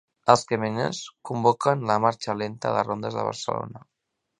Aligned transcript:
Els 0.33 0.43
camioners 0.51 1.01
convoquen 1.31 1.85
la 1.93 2.01
marxa 2.09 2.39
lenta 2.43 2.71
a 2.71 2.77
les 2.79 2.93
rondes 2.93 3.23
de 3.23 3.33
Barcelona. 3.33 3.89